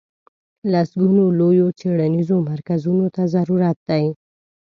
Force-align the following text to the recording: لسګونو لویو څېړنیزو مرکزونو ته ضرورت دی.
لسګونو 0.71 1.23
لویو 1.39 1.67
څېړنیزو 1.79 2.37
مرکزونو 2.49 3.05
ته 3.15 3.21
ضرورت 3.33 3.77
دی. 3.89 4.05